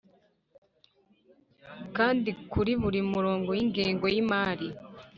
[1.97, 4.67] kandi kuri buri murongo w ingengo y imari